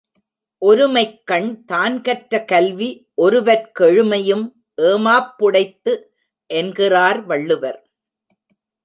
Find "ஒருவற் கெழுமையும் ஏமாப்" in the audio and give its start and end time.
3.21-5.31